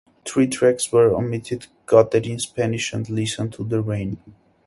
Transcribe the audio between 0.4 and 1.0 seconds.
tracks